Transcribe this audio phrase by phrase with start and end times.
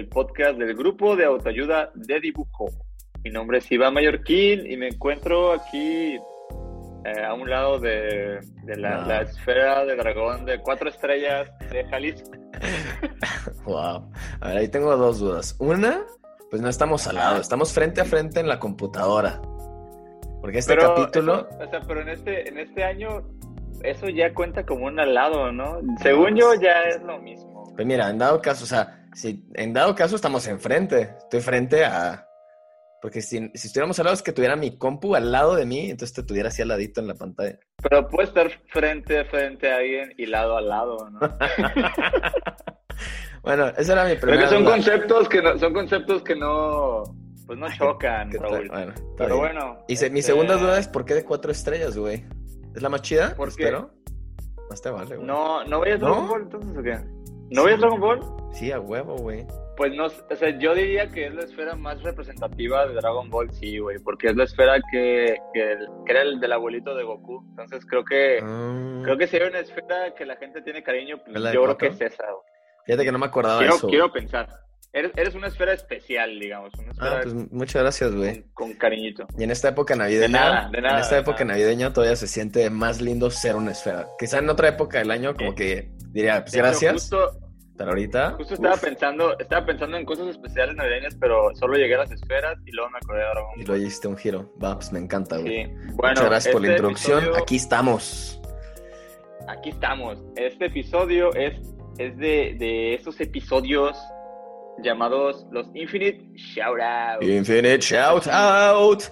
[0.00, 2.70] El podcast del grupo de autoayuda de dibujo.
[3.22, 6.16] Mi nombre es Iván Mallorquín y me encuentro aquí
[7.04, 12.30] eh, a un lado de, de la, esfera de dragón de cuatro estrellas de Jalisco.
[13.64, 14.10] Wow.
[14.40, 15.54] A ver, ahí tengo dos dudas.
[15.58, 16.02] Una,
[16.50, 19.40] pues no estamos al lado, estamos frente a frente en la computadora.
[20.40, 23.22] Porque este Pero, capítulo, eso- o sea, pero en este, en este año
[23.82, 25.80] eso ya cuenta como un al lado, ¿no?
[26.02, 27.64] Según yo ya es lo mismo.
[27.74, 31.84] pues mira, en dado caso, o sea, si en dado caso estamos enfrente, estoy frente
[31.84, 32.26] a...
[33.02, 35.90] Porque si, si estuviéramos al lado es que tuviera mi compu al lado de mí,
[35.90, 37.58] entonces te tuviera así al ladito en la pantalla.
[37.82, 41.18] Pero puede estar frente a frente a alguien y lado a lado, ¿no?
[43.42, 44.72] bueno, esa era mi primera son duda.
[44.74, 47.04] conceptos que no, son conceptos que no,
[47.46, 48.30] pues no chocan.
[48.32, 48.68] Raúl.
[48.68, 49.38] Bueno, Pero bien.
[49.38, 49.84] bueno.
[49.88, 52.24] Y se- mi este, segunda duda es ¿por qué de cuatro estrellas, güey?
[52.74, 53.34] ¿Es la más chida?
[53.34, 53.64] ¿Por qué?
[53.64, 53.90] Espero.
[54.68, 55.26] Más te vale, güey.
[55.26, 56.06] No, ¿no veías ¿No?
[56.08, 56.98] Dragon Ball entonces o qué?
[57.50, 58.20] ¿No veías Dragon Ball?
[58.52, 59.46] Sí, a huevo, güey.
[59.76, 63.50] Pues no, o sea, yo diría que es la esfera más representativa de Dragon Ball,
[63.52, 67.42] sí, güey, porque es la esfera que, que, que era el del abuelito de Goku.
[67.50, 69.00] Entonces creo que, Ah.
[69.04, 71.54] creo que si hay una esfera que la gente tiene cariño, pues, ¿Es la de
[71.54, 72.24] yo creo que es esa.
[72.24, 72.44] güey.
[72.86, 73.88] Fíjate que no me acordaba Quiero, de eso.
[73.88, 74.48] quiero pensar.
[74.92, 78.42] Eres, eres una esfera especial, digamos, una esfera Ah, pues muchas gracias, güey.
[78.54, 79.26] con, con cariñito.
[79.38, 81.58] Y en esta época navideña, De nada, de nada, en esta de época nada.
[81.58, 84.08] navideña todavía se siente más lindo ser una esfera.
[84.18, 85.56] Quizá en otra época del año como Sí.
[85.56, 87.30] que diría, pues De hecho, gracias, Justo,
[87.78, 91.94] pero ahorita Justo estaba uf, pensando, estaba pensando en cosas especiales navideñas, pero solo llegué
[91.94, 94.52] a las esferas y luego me acordé de Dragon y luego hiciste un giro.
[94.62, 95.66] Va, pues me encanta, güey.
[95.66, 95.72] Sí.
[95.94, 97.18] Bueno, muchas gracias por la este introducción.
[97.20, 98.40] episodio- Aquí estamos.
[99.46, 100.18] aquí estamos.
[100.36, 101.54] Este episodio es,
[101.98, 103.96] es de, de esos episodios
[104.82, 107.26] llamados los Infinite Shoutouts.
[107.26, 109.04] Infinite Shout Out.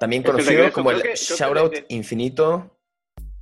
[0.00, 2.70] También conocido como el creo que- creo que Shout Out de- Infinito.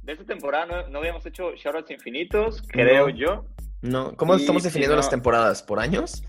[0.03, 3.15] De esta temporada no, no habíamos hecho Shoutouts infinitos, creo No.
[3.15, 3.45] yo.
[3.83, 5.63] No, ¿cómo Y- estamos definiendo no- las temporadas?
[5.63, 6.23] ¿Por años?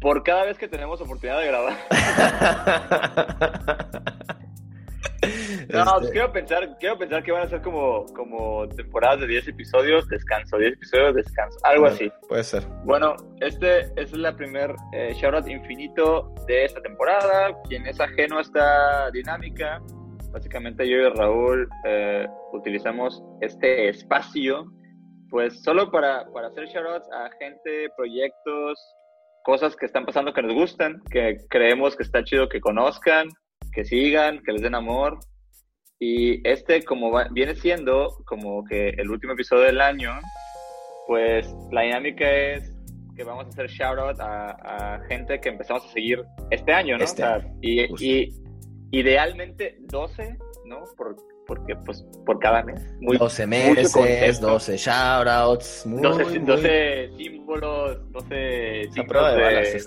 [0.00, 1.76] Por cada vez que tenemos oportunidad de grabar.
[5.68, 9.26] No, pues Este, quiero pensar, quiero pensar que van a ser como, como temporadas de
[9.26, 12.12] 10 episodios, descanso, 10 episodios, descanso, algo bueno, así.
[12.26, 12.62] Puede ser.
[12.84, 17.54] Bueno, este es la primer eh, shoutout infinito de esta temporada.
[17.68, 19.82] Quien es ajeno a esta dinámica,
[20.32, 24.72] básicamente yo y Raúl eh, utilizamos este espacio,
[25.28, 28.78] pues solo para, para hacer shoutouts a gente, proyectos,
[29.44, 33.28] cosas que están pasando que nos gustan, que creemos que está chido que conozcan,
[33.72, 35.18] que sigan, que les den amor.
[36.00, 40.12] Y este, como va- viene siendo como que el último episodio del año,
[41.08, 42.72] pues la dinámica es
[43.16, 46.96] que vamos a hacer shout out a, a gente que empezamos a seguir este año,
[46.98, 47.02] ¿no?
[47.04, 48.32] Este O sea, año, y, y
[48.92, 50.84] idealmente 12, ¿no?
[50.96, 51.16] Por,
[51.48, 52.80] porque pues por cada mes.
[53.00, 54.46] Muy, 12 mucho meses, concepto.
[54.52, 55.86] 12 shoutouts.
[55.86, 59.78] Muy, 12, muy- 12 símbolos, 12 a signos prueba de de este.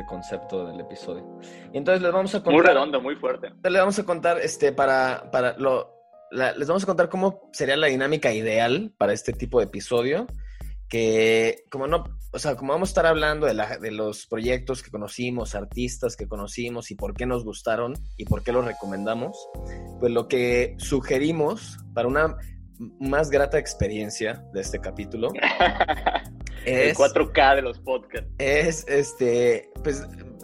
[0.00, 1.38] Este concepto del episodio.
[1.72, 2.74] Y entonces les vamos a Muy contar.
[2.74, 3.50] redondo, muy fuerte.
[3.62, 5.94] Les vamos a contar, este, para, para lo.
[6.30, 10.26] la- les vamos a contar cómo sería la dinámica ideal para este tipo de episodio.
[10.88, 12.02] Que, como no,
[12.32, 16.16] o sea, como vamos a estar hablando de, la- de los proyectos que conocimos, artistas
[16.16, 19.36] que conocimos y por qué nos gustaron y por qué los recomendamos,
[20.00, 22.36] pues lo que sugerimos para una
[22.98, 25.28] más grata experiencia de este capítulo
[26.64, 28.28] El es 4K de los podcasts.
[28.38, 30.02] es este, pues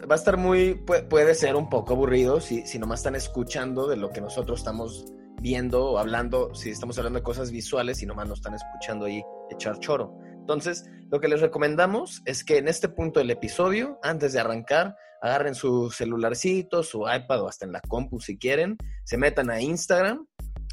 [0.09, 3.87] va a estar muy, pu- puede ser un poco aburrido si, si nomás están escuchando
[3.87, 5.05] de lo que nosotros estamos
[5.41, 9.23] viendo o hablando, si estamos hablando de cosas visuales y nomás nos están escuchando ahí
[9.51, 10.17] echar choro.
[10.39, 14.95] Entonces, lo que les recomendamos es que en este punto del episodio, antes de arrancar,
[15.21, 19.61] agarren su celularcito, su iPad o hasta en la compu si quieren, se metan a
[19.61, 20.27] Instagram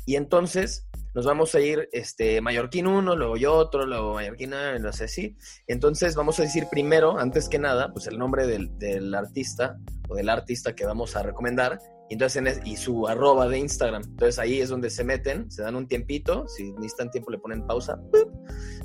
[0.06, 4.94] y entonces nos vamos a ir este, Mallorquín uno, luego yo otro, luego Mallorquín, no
[4.94, 5.36] sé si.
[5.68, 9.78] Entonces vamos a decir primero, antes que nada, pues el nombre del, del artista
[10.10, 11.80] o del artista que vamos a recomendar
[12.10, 14.04] y, entonces en y su arroba de Instagram.
[14.04, 17.66] Entonces ahí es donde se meten, se dan un tiempito, si necesitan tiempo le ponen
[17.66, 18.00] pausa,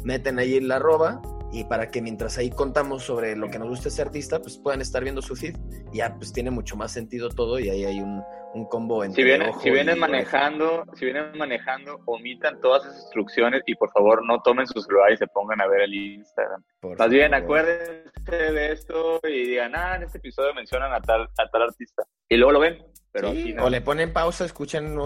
[0.04, 1.20] meten ahí el arroba
[1.52, 4.80] y para que mientras ahí contamos sobre lo que nos gusta ese artista, pues puedan
[4.80, 5.56] estar viendo su feed.
[5.92, 8.22] Ya pues tiene mucho más sentido todo y ahí hay un,
[8.54, 13.62] un combo entre si vienen, si vienen manejando, si vienen manejando, omitan todas esas instrucciones
[13.66, 16.62] y por favor no tomen sus celulares y se pongan a ver el Instagram.
[16.98, 21.48] Más bien acuérdense de esto y digan, ah, en este episodio mencionan a tal, a
[21.50, 22.04] tal artista.
[22.28, 22.78] Y luego lo ven.
[23.12, 23.32] Pero
[23.62, 24.96] O le ponen pausa, escuchan,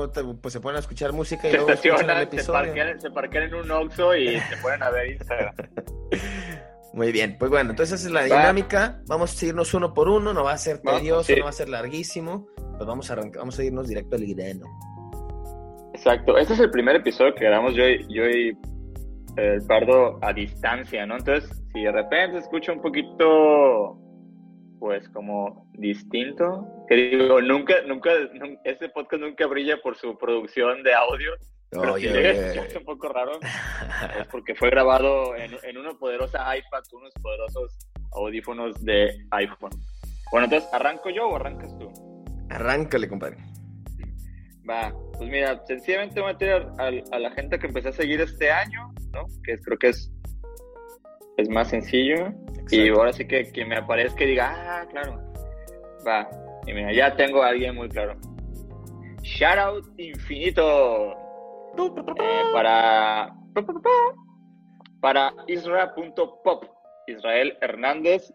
[0.40, 2.98] pues se ponen a escuchar música y se luego escuchan el episodio.
[2.98, 5.54] Se parquean, en un Oxxo y se ponen a ver Instagram.
[6.92, 9.00] Muy bien, pues bueno, entonces esa es la dinámica.
[9.06, 11.68] Vamos a irnos uno por uno, no va a ser tedioso, no va a ser
[11.68, 12.48] larguísimo.
[12.56, 14.66] Pues vamos a, vamos a irnos directo al grano.
[15.94, 18.58] Exacto, este es el primer episodio que grabamos yo y, yo y
[19.36, 21.16] el Pardo a distancia, ¿no?
[21.16, 23.96] Entonces, si de repente escucho un poquito,
[24.82, 28.10] pues como distinto, que digo, nunca, nunca,
[28.64, 31.30] este podcast nunca brilla por su producción de audio,
[31.76, 33.38] Oye, es un poco raro,
[34.18, 37.78] es porque fue grabado en, en una poderosa iPad unos poderosos
[38.10, 39.70] audífonos de iPhone.
[40.32, 41.88] Bueno, entonces, ¿arranco yo o arrancas tú?
[42.50, 43.36] Arráncale, compadre.
[44.68, 48.50] Va, pues mira, sencillamente voy a meter a, la gente que empecé a seguir este
[48.50, 49.26] año, ¿no?
[49.44, 50.12] Que creo que es,
[51.36, 52.34] es más sencillo.
[52.70, 55.20] Y ahora sí que quien me aparezca y diga, ah, claro.
[56.06, 56.28] Va,
[56.66, 58.16] y mira, ya tengo a alguien muy claro.
[59.22, 61.12] Shoutout infinito
[61.76, 63.34] eh, para
[65.00, 66.64] para Isra.pop.
[67.08, 68.32] Israel Hernández.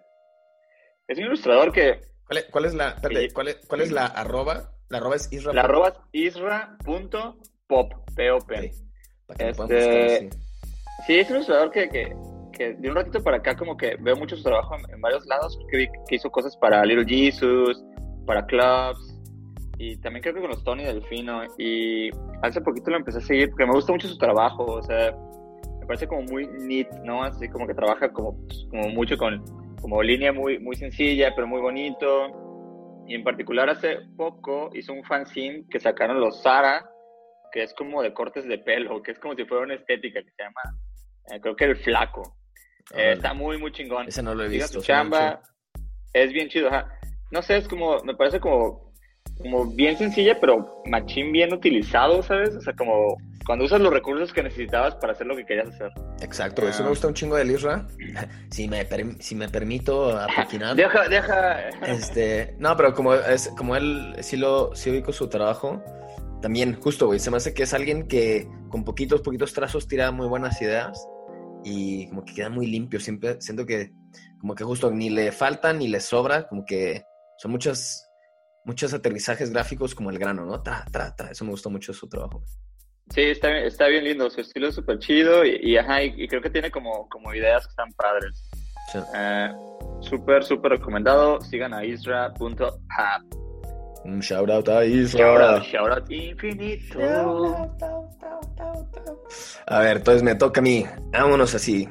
[1.07, 2.01] Es un ilustrador que.
[2.25, 2.97] ¿Cuál es, la,
[3.33, 3.47] ¿cuál,
[3.81, 4.74] es, la arroba?
[4.89, 5.53] La arroba es Isra.
[5.53, 7.94] La arroba es Isra.pop.
[8.15, 8.71] P-O-P.
[9.39, 10.29] Este,
[11.06, 11.19] sí.
[11.19, 12.15] es un ilustrador que, que,
[12.57, 15.59] de un ratito para acá como que veo mucho su trabajo en, varios lados.
[15.71, 17.83] Que, que hizo cosas para Little Jesus,
[18.25, 19.18] para Clubs,
[19.80, 21.44] y también creo que con los Tony Delfino.
[21.57, 22.09] Y
[22.42, 24.65] hace poquito lo empecé a seguir porque me gusta mucho su trabajo.
[24.65, 25.15] O sea,
[25.80, 27.24] me parece como muy neat, ¿no?
[27.24, 29.44] Así como que trabaja como, pues, como mucho con
[29.81, 33.03] como línea muy, muy sencilla, pero muy bonito.
[33.07, 36.89] Y en particular hace poco hizo un fanzine que sacaron los Sara,
[37.51, 40.31] que es como de cortes de pelo, que es como si fuera una estética que
[40.31, 40.62] se llama,
[41.31, 42.36] eh, creo que el flaco.
[42.94, 44.07] Eh, está muy, muy chingón.
[44.07, 44.80] Ese no lo he visto.
[44.80, 45.42] Su chamba
[46.13, 46.69] es bien chido.
[47.31, 48.88] No sé, es como, me parece como
[49.38, 52.56] como bien sencilla, pero machín bien utilizado, ¿sabes?
[52.56, 55.92] O sea, como cuando usas los recursos que necesitabas para hacer lo que querías hacer.
[56.22, 56.89] Exacto, eso me ah.
[56.89, 57.88] gusta un chingo de Lisra.
[58.51, 58.86] si, me
[59.19, 60.75] si me permito apaquinar.
[60.75, 61.69] deja, deja.
[61.86, 65.84] Este, no, pero como, es, como él sí lo sí ubico su trabajo,
[66.42, 70.12] también justo, güey, se me hace que es alguien que con poquitos, poquitos trazos tira
[70.12, 71.07] muy buenas ideas
[71.68, 73.00] y como que queda muy limpio.
[73.00, 73.92] Siempre siento que
[74.40, 77.04] como que justo ni le falta ni le sobra, como que
[77.38, 78.04] son muchas
[78.64, 80.62] muchos aterrizajes gráficos como el grano, ¿no?
[80.62, 81.31] Tra, tra, tra.
[81.31, 82.44] Eso me gustó mucho su trabajo.
[83.10, 86.50] Sí, está, está bien lindo, su estilo es súper chido y, ajá, y, creo que
[86.50, 88.50] tiene como, como ideas que están padres.
[88.92, 89.00] Sí.
[89.16, 89.50] Eh,
[90.02, 91.40] súper, súper recomendado.
[91.40, 93.47] Sigan a isra.app.
[94.07, 95.62] Un shout out a Isra.
[95.63, 96.98] Shout out, infinito.
[99.65, 100.86] A ver, entonces me toca a mí.
[101.12, 101.89] Vámonos así.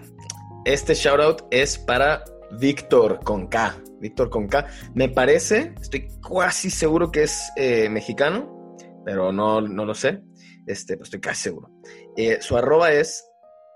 [0.65, 2.25] Este shout out es para
[2.59, 3.77] Víctor con K.
[4.01, 4.67] Víctor con K.
[4.95, 8.75] Me parece, estoy casi seguro que es eh, mexicano,
[9.05, 10.23] pero no, no lo sé.
[10.67, 11.71] Este, pues estoy casi seguro.
[12.17, 13.29] Eh, su arroba es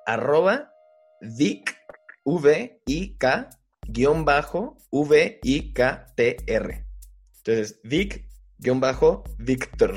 [0.07, 0.73] arroba
[1.21, 1.77] Vic
[2.25, 3.51] V I K
[3.87, 6.87] guion bajo V I K T R.
[7.37, 8.30] Entonces, Vic
[8.61, 9.97] guion bajo Victor.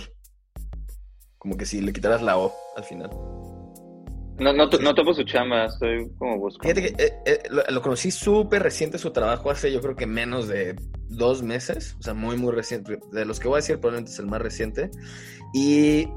[1.38, 3.10] Como que si le quitaras la O al final.
[4.39, 6.74] No, no, no topo su chamba, estoy como buscando.
[6.74, 10.48] Fíjate que eh, eh, lo, conocí súper reciente su trabajo, hace yo creo que menos
[10.48, 10.75] de
[11.08, 13.00] dos meses, o sea, muy, muy reciente.
[13.12, 14.89] De los que voy a decir, probablemente es el más reciente.
[15.53, 16.08] Y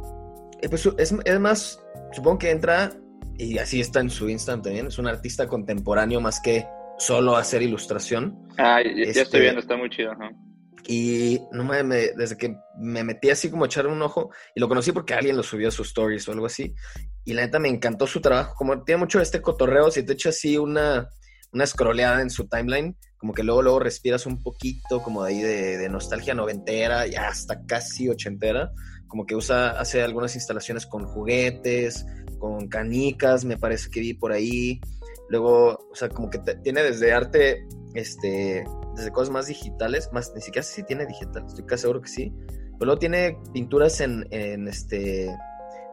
[0.71, 2.93] pues es, es más, supongo que entra,
[3.37, 6.67] y así está en su Instagram también, es un artista contemporáneo más que
[6.99, 8.39] solo hacer ilustración.
[8.57, 10.13] Ah, ya, estoy este, viendo, está muy chido.
[10.89, 14.69] Y no me, desde que me metí así como a echar un ojo, y lo
[14.69, 16.75] conocí porque alguien lo subió a sus stories o algo así,
[17.25, 20.37] y la neta me encantó su trabajo, como tiene mucho este cotorreo, si te echas
[20.37, 21.09] así una,
[21.53, 25.41] una scrolleada en su timeline, como que luego, luego respiras un poquito como de ahí
[25.41, 28.71] de, nostalgia noventera, y hasta casi ochentera,
[29.09, 32.07] como que usa, hace algunas instalaciones con juguetes,
[32.39, 34.81] con canicas, me parece que vi por ahí,
[35.29, 38.65] luego, o sea, como que tiene desde arte, este,
[38.97, 42.09] desde cosas más digitales, más, ni siquiera sé si tiene digital, estoy casi seguro que
[42.09, 42.33] sí,
[42.79, 45.29] pero luego tiene pinturas en, en este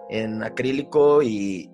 [0.10, 1.70] en acrílico y,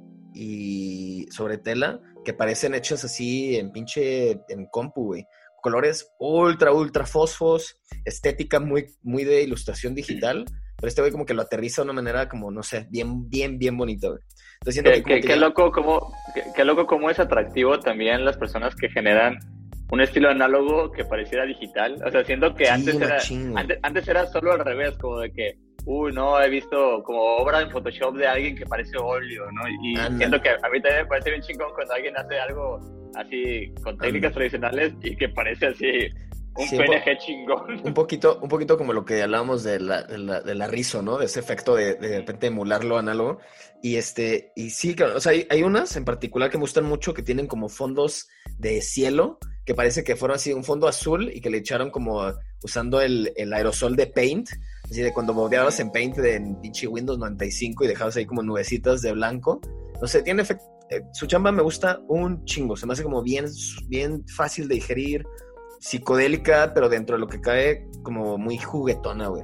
[1.31, 5.25] sobre tela que parecen hechas así en pinche en compu, güey.
[5.61, 10.45] Colores ultra, ultra fosfos, estética muy, muy de ilustración digital,
[10.77, 13.59] pero este güey como que lo aterriza de una manera como, no sé, bien, bien,
[13.59, 14.21] bien bonita, güey.
[14.61, 16.13] Entonces, qué, qué, loco como,
[16.55, 19.37] qué, loco como es atractivo también las personas que generan
[19.91, 22.01] un estilo análogo que pareciera digital.
[22.05, 23.19] O sea, siento que antes, era,
[23.81, 27.71] antes, era solo al revés, como de que, uy, no, he visto como obra en
[27.71, 29.67] Photoshop de alguien que parece óleo, ¿no?
[29.83, 32.79] Y siento que a mí también me parece bien chingón cuando alguien hace algo
[33.15, 36.09] así con técnicas tradicionales y que parece así
[36.55, 37.81] un PNG chingón.
[37.83, 41.17] Un poquito, un poquito como lo que hablábamos de la, de la, rizo, ¿no?
[41.17, 43.39] De ese efecto de, de repente emularlo análogo.
[43.81, 46.85] Y este, y sí, claro, o sea, hay, hay, unas en particular que me gustan
[46.85, 48.27] mucho que tienen como fondos
[48.57, 52.23] de cielo, que parece que fueron así un fondo azul y que le echaron como
[52.63, 54.49] usando el, el aerosol de Paint,
[54.83, 58.41] así de cuando bodeabas en Paint de en pinche Windows 95 y dejabas ahí como
[58.41, 59.61] nubecitas de blanco.
[60.01, 60.65] No sé, tiene efecto.
[60.89, 63.45] Eh, su chamba me gusta un chingo, se me hace como bien,
[63.87, 65.23] bien fácil de digerir,
[65.79, 69.43] psicodélica, pero dentro de lo que cae como muy juguetona, güey.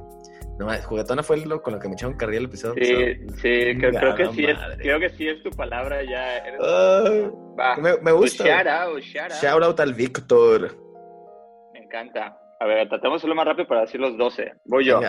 [0.58, 2.82] No, juguetona fue lo con lo que me echaron carrilla el episodio.
[2.82, 6.42] Sí, sí, creo, que sí es, creo que sí es tu palabra ya.
[7.78, 8.44] me, me, gusta.
[8.44, 9.42] shout out, shout out.
[9.42, 10.74] Shout out al Víctor.
[11.74, 12.38] Me encanta.
[12.58, 14.54] A ver, tratemos hacerlo más rápido para decir los 12.
[14.64, 15.00] Voy yo.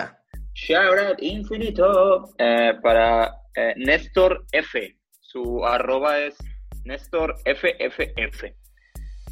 [0.53, 4.97] Shout out infinito eh, para eh, Néstor F.
[5.21, 6.35] Su arroba es
[6.83, 8.43] Néstor FFF.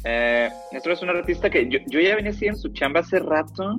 [0.04, 3.76] Eh, Néstor es un artista que yo, yo ya venía en su chamba hace rato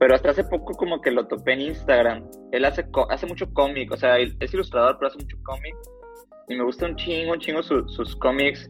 [0.00, 2.26] pero hasta hace poco como que lo topé en Instagram.
[2.52, 5.74] Él hace, hace mucho cómic, o sea, es ilustrador, pero hace mucho cómic.
[6.48, 8.66] Y me gusta un chingo, un chingo sus cómics.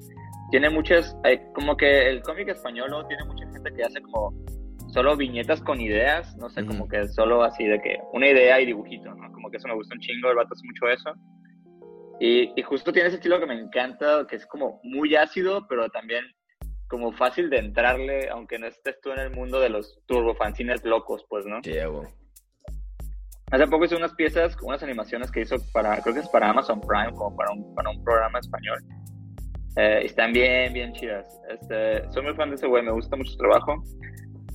[0.51, 1.17] Tiene muchas,
[1.55, 3.07] como que el cómic español, ¿no?
[3.07, 4.35] Tiene mucha gente que hace como
[4.89, 8.67] solo viñetas con ideas, no sé, como que solo así de que una idea y
[8.67, 9.33] dibujito, ¿no?
[9.33, 11.15] Como que eso me gusta un chingo, el vato hace mucho eso.
[12.19, 15.89] Y, y justo tiene ese estilo que me encanta, que es como muy ácido, pero
[15.91, 16.25] también
[16.91, 21.25] como fácil de entrarle, aunque no estés tú en el mundo de los turbofanzines locos,
[21.29, 21.61] pues, ¿no?
[21.63, 21.73] Sí.
[23.53, 26.81] Hace poco hice unas piezas, unas animaciones que hizo para, creo que es para Amazon
[26.81, 28.79] Prime, como para un, para un programa español.
[29.77, 31.41] Eh, están bien, bien chidas.
[31.49, 33.83] Este, soy muy fan de ese güey, me gusta mucho su trabajo.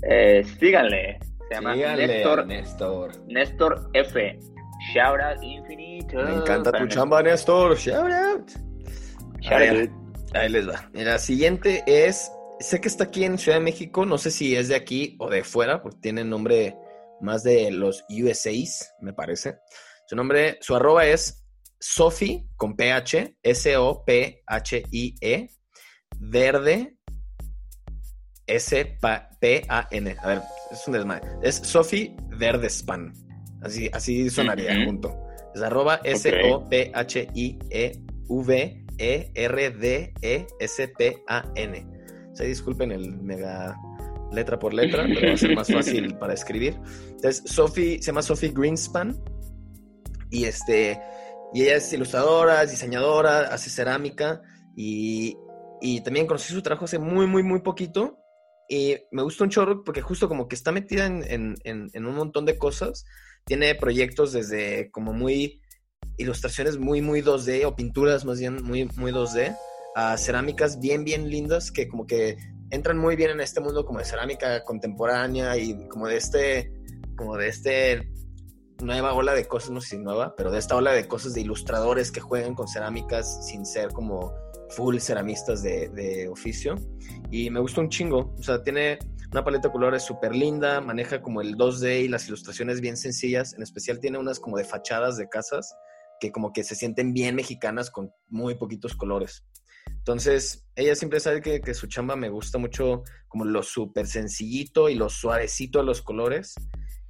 [0.04, 3.12] Eh, síganle, se llama Néstor, Néstor.
[3.27, 4.39] Néstor F.
[4.94, 6.18] Shout out infinito.
[6.18, 7.77] Me encanta tu chamba, Néstor.
[7.77, 8.51] Shout out.
[9.39, 10.04] Shout out.
[10.36, 10.89] Ahí les va.
[10.94, 14.68] La siguiente es, sé que está aquí en Ciudad de México, no sé si es
[14.68, 16.75] de aquí o de fuera, porque tiene nombre
[17.22, 19.60] más de los USAs, me parece.
[20.08, 21.46] Su nombre, su arroba es
[21.80, 24.30] Sophie con PH, S-O-P-H-I-E,
[26.20, 26.98] verde,
[28.46, 30.15] S-P-A-N.
[30.22, 31.27] A ver, es un desmadre.
[31.42, 33.13] Es Sophie Verdespan.
[33.62, 35.18] Así, así sonaría junto.
[35.56, 36.46] Es arroba S-O-P-H-I-E-V
[38.97, 40.15] e-R-D-E-S-P-A-N.
[42.33, 43.77] Se disculpen el mega
[44.31, 46.77] letra por letra, pero va a ser más fácil para escribir.
[47.09, 49.17] Entonces, Sophie, se llama Sophie Greenspan
[50.29, 50.99] y este
[51.53, 54.41] y ella es ilustradora, es diseñadora, hace cerámica
[54.75, 55.37] y,
[55.79, 58.17] y, también conocí su trabajo hace muy, muy, muy poquito
[58.67, 61.55] y me gusta un chorro porque justo como que está metida en, en,
[61.93, 63.05] en un montón de cosas.
[63.45, 65.61] Tiene proyectos desde como muy
[66.17, 69.55] ilustraciones muy, muy 2D o pinturas más bien muy, muy 2D,
[69.95, 72.38] a cerámicas bien, bien lindas que como que
[72.69, 76.74] entran muy bien en este mundo como de cerámica contemporánea y como de este,
[77.15, 78.10] como de este
[78.81, 81.41] nueva ola de cosas, no sé si nueva, pero de esta ola de cosas de
[81.41, 84.34] ilustradores que juegan con cerámicas sin ser como
[84.69, 86.75] full ceramistas de, de oficio.
[87.31, 89.00] Y me gusta un chingo, o sea, tiene
[89.31, 93.53] una paleta de colores súper linda, maneja como el 2D y las ilustraciones bien sencillas,
[93.53, 95.75] en especial tiene unas como de fachadas de casas
[96.19, 99.45] que como que se sienten bien mexicanas con muy poquitos colores.
[99.88, 104.89] Entonces, ella siempre sabe que, que su chamba me gusta mucho como lo súper sencillito
[104.89, 106.55] y lo suavecito de los colores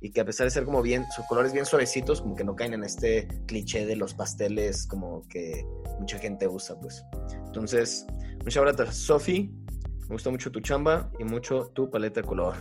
[0.06, 2.56] y que a pesar de ser como bien, sus colores bien suavecitos, como que no
[2.56, 5.66] caen en este cliché de los pasteles como que
[6.00, 7.04] mucha gente usa, pues.
[7.48, 8.06] Entonces,
[8.44, 9.52] muchas gracias, Sofi.
[10.02, 12.56] Me gusta mucho tu chamba y mucho tu paleta de color.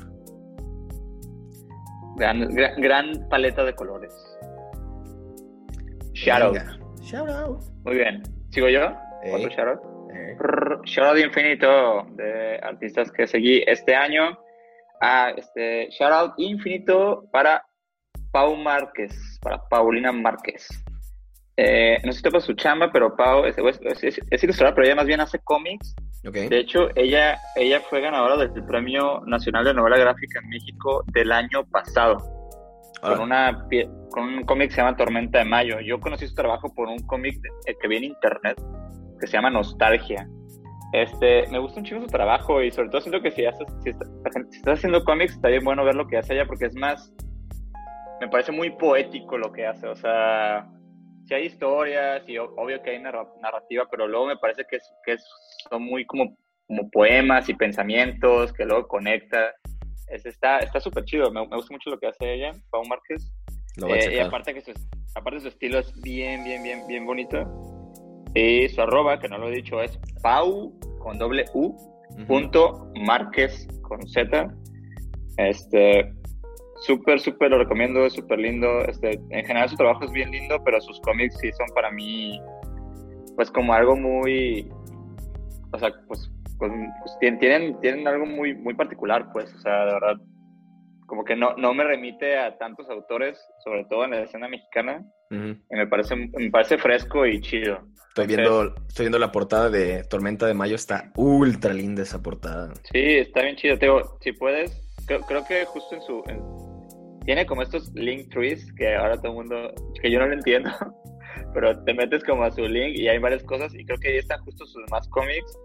[2.17, 4.15] Gran, gran, gran paleta de colores.
[6.15, 7.61] Shout out.
[7.85, 8.23] Muy bien.
[8.51, 8.97] ¿Sigo yo?
[9.33, 10.87] Otro shout out.
[10.87, 14.39] Shout out infinito de artistas que seguí este año.
[15.01, 17.67] Ah, este, shout out infinito para
[18.31, 20.69] Pau Márquez, para Paulina Márquez.
[21.57, 23.57] Eh, no sé si topa su chamba, pero Pau es,
[24.03, 25.95] es, ilustradora, pero ella más bien hace cómics.
[26.23, 31.31] De hecho, ella, ella fue ganadora del Premio Nacional de Novela Gráfica en México del
[31.33, 32.44] año pasado
[33.05, 33.67] con, una,
[34.11, 35.81] con un cómic que se llama Tormenta de Mayo.
[35.81, 38.61] Yo conocí su trabajo por un cómic eh, que vi en internet
[39.21, 40.29] que se llama Nostalgia.
[40.93, 43.91] Este, me gusta un chingo su trabajo y sobre todo siento que si, haces, si,
[43.91, 47.13] estás haciendo cómics está bien bueno ver lo que hace ella porque es más,
[48.21, 50.69] me parece muy poético lo que hace, o sea,
[51.25, 55.17] si hay historias y obvio que hay narrativa, pero luego me parece que, es, que
[55.69, 59.55] son muy como como poemas y pensamientos que luego conecta.
[60.09, 63.33] Es, está súper chido, me, me, gusta mucho lo que hace ella, Pau Márquez.
[63.89, 64.73] Eh, y aparte que su,
[65.15, 67.45] aparte su estilo es bien, bien, bien, bien bonito.
[68.35, 71.77] Y su arroba, que no lo he dicho, es Pau con doble U,
[72.27, 74.53] punto Márquez con Z.
[75.37, 76.13] Este,
[76.81, 78.81] súper, súper lo recomiendo, es súper lindo.
[78.87, 82.41] Este, en general su trabajo es bien lindo, pero sus cómics sí son para mí,
[83.37, 84.71] pues como algo muy,
[85.73, 89.93] o sea, pues, pues, pues tienen, tienen algo muy, muy particular, pues, o sea, de
[89.95, 90.17] verdad,
[91.07, 95.05] como que no, no me remite a tantos autores, sobre todo en la escena mexicana,
[95.31, 97.81] y me parece, me parece fresco y chido.
[98.09, 102.73] Estoy viendo, estoy viendo la portada de Tormenta de Mayo, está ultra linda esa portada.
[102.93, 103.77] Sí, está bien chido.
[103.77, 106.23] Teo, si puedes, creo, que justo en su...
[107.25, 109.75] tiene como estos link trees que ahora todo el mundo...
[110.01, 110.71] que yo no lo entiendo,
[111.55, 114.19] pero te metes como a su link y hay varias cosas y creo que ahí
[114.19, 115.59] están justo sus más cómics.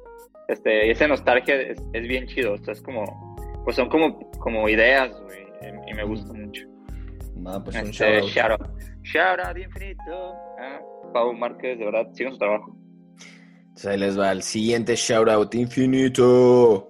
[0.50, 2.54] Este, esa nostalgia es, bien chido.
[2.54, 3.06] O sea, es como...
[3.64, 5.46] Pues son como, como ideas, güey,
[5.88, 6.66] y, me gusta mucho.
[7.46, 8.68] Ah, pues un este, shout out.
[9.04, 10.34] Shout out infinito.
[10.60, 10.80] Ah,
[11.14, 12.76] Pau Márquez, de verdad, sigan su trabajo.
[13.60, 16.90] Entonces ahí les va el siguiente shout out infinito.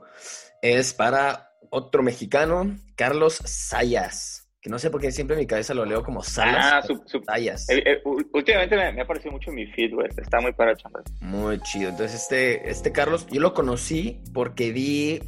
[0.62, 4.39] Es para otro mexicano, Carlos Sayas.
[4.62, 6.74] Que no sé por qué siempre en mi cabeza lo leo como Salas.
[6.74, 7.70] Ah, su, Sayas.
[7.70, 8.02] Eh, eh,
[8.34, 10.08] últimamente me, ha parecido mucho mi feed, güey.
[10.18, 11.02] Está muy para chamba.
[11.22, 11.90] Muy chido.
[11.90, 15.22] Entonces, este, este Carlos, yo lo conocí porque vi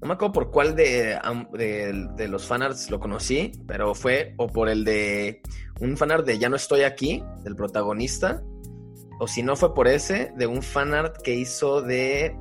[0.00, 1.18] no me acuerdo por cuál de,
[1.52, 5.40] de, los fanarts lo conocí, pero fue o por el de
[5.80, 8.42] un fanart de Ya no estoy aquí, del protagonista,
[9.18, 12.36] o si no fue por ese, de un fanart que hizo de...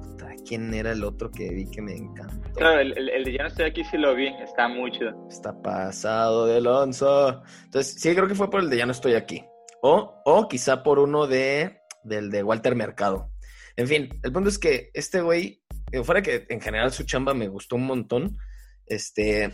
[0.48, 2.52] ¿Quién era el otro que vi que me encantó?
[2.54, 5.28] Claro, el, de Ya no estoy aquí sí lo vi, está muy chido.
[5.30, 7.42] Está pasado de Alonso.
[7.64, 9.44] Entonces, sí, creo que fue por el de Ya no estoy aquí.
[9.82, 13.32] O, o quizá por uno de del de Walter Mercado.
[13.76, 15.66] En fin, el punto es que este güey
[16.04, 18.38] fuera que en general su chamba me gustó un montón,
[18.86, 19.52] este,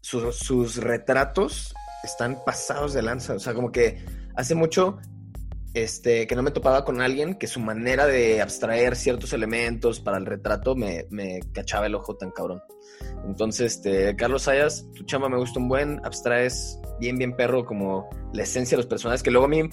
[0.00, 4.04] sus retratos están pasados de lanza, o sea, como que
[4.36, 4.98] hace mucho
[5.82, 10.18] este, que no me topaba con alguien que su manera de abstraer ciertos elementos para
[10.18, 12.62] el retrato me, me cachaba el ojo tan cabrón.
[13.26, 18.08] Entonces, este, Carlos Sayas, tu chamba me gusta un buen, abstraes bien, bien perro como
[18.32, 19.68] la esencia de los personajes, que luego a mí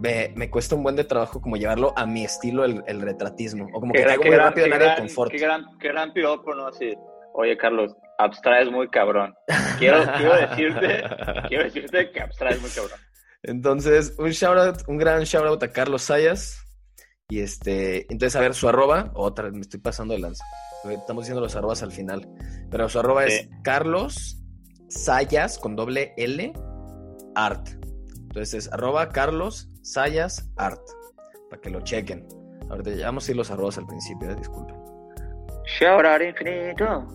[0.00, 3.66] me, cuesta un buen de trabajo como llevarlo a mi estilo el, retratismo.
[3.72, 5.30] O como que traigo muy rápido en área de confort.
[5.30, 6.66] Qué gran, qué gran piropo, ¿no?
[6.66, 6.94] Así,
[7.34, 9.34] oye, Carlos, abstraes muy cabrón.
[9.78, 11.02] Quiero, quiero decirte,
[11.48, 12.98] quiero decirte que abstraes muy cabrón.
[13.48, 16.62] Entonces, un shout out, un gran shout out a Carlos Sayas.
[17.30, 20.44] Y este, entonces, a ver, su arroba, otra, me estoy pasando de lanza.
[20.84, 22.28] Estamos diciendo los arrobas al final.
[22.70, 24.38] Pero su arroba es Carlos
[24.88, 26.52] Sayas con doble L
[27.34, 27.68] Art.
[28.16, 30.82] Entonces es arroba Carlos Sayas Art.
[31.50, 32.26] Para que lo chequen.
[32.68, 34.76] Ahorita ya vamos a ir los arrobas al principio, eh, disculpen.
[35.78, 37.06] Shout out infinito.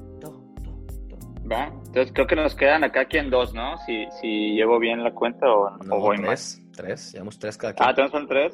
[1.52, 3.78] Va, entonces creo que nos quedan acá en dos, ¿no?
[3.80, 6.62] Si, si llevo bien la cuenta o, no, voy tres, más.
[6.76, 7.90] Tres, llevamos tres cada quien.
[7.90, 8.54] Ah, ¿tenemos son tres?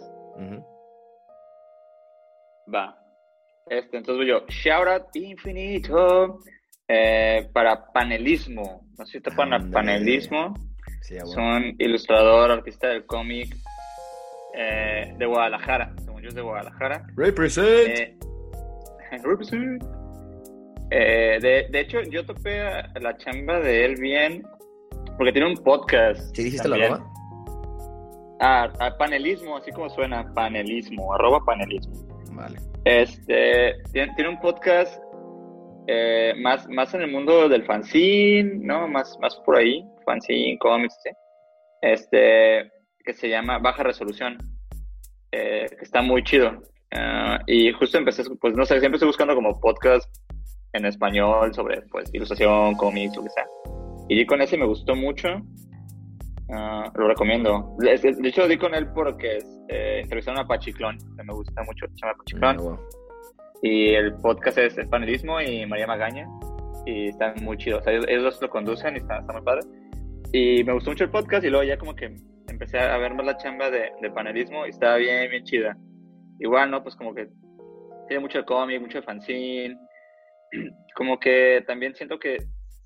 [2.73, 2.97] Va.
[3.67, 4.45] Este, entonces voy yo.
[4.47, 6.39] Shout out infinito.
[6.91, 8.83] Eh, para panelismo.
[8.97, 10.55] No sé si te ponen panelismo.
[11.25, 13.55] Son ilustrador, artista del cómic
[14.55, 15.93] eh, de Guadalajara.
[16.03, 17.05] Según yo es de Guadalajara.
[17.15, 17.87] Represent.
[17.87, 18.17] Eh,
[19.23, 19.83] represent.
[20.91, 22.59] Eh, de, de, hecho, yo topé
[22.99, 24.43] la chamba de él bien
[25.17, 26.35] porque tiene un podcast.
[26.35, 27.05] ¿Sí dijiste la arroba?
[28.39, 31.93] Ah, a panelismo, así como suena, panelismo, arroba panelismo.
[32.31, 32.57] Vale.
[32.85, 34.97] Este, tiene, tiene un podcast
[35.87, 38.87] eh, más, más en el mundo del fanzine, ¿no?
[38.87, 41.09] Más, más por ahí, fanzine, cómics, ¿sí?
[41.81, 42.71] Este,
[43.03, 44.37] que se llama Baja Resolución,
[45.31, 46.61] eh, que está muy chido.
[46.91, 50.09] Ah, y justo empecé, pues no sé, siempre estoy buscando como podcast
[50.73, 53.45] en español sobre, pues, ilustración, cómics, lo que sea.
[54.07, 55.41] Y di con ese me gustó mucho.
[56.51, 57.75] Ah, lo recomiendo.
[57.77, 61.95] De, hecho, di con él porque eh, entrevistaron a Pachiclón, que me gusta mucho, se
[62.01, 62.57] llama Pachiclón.
[62.59, 62.99] Ah,
[63.61, 66.27] y el podcast es El Panelismo y María Magaña.
[66.85, 67.83] Y están muy chidos.
[67.85, 69.61] ellos, dos lo conducen y está, muy padre.
[70.31, 72.15] Y me gustó mucho el podcast y luego ya como que
[72.47, 75.77] empecé a ver más la chamba de, panelismo y estaba bien, bien chida.
[76.39, 76.81] Igual, ¿no?
[76.81, 77.27] Pues como que
[78.07, 79.77] tiene mucho de cómic, mucho de fanzine.
[80.95, 82.37] Como que también siento que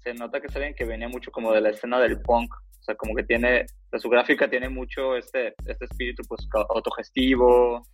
[0.03, 2.53] se nota que es alguien que venía mucho como de la escena del punk.
[2.53, 3.65] O sea, como que tiene,
[3.97, 7.87] su gráfica tiene mucho este, este espíritu pues autogestivo,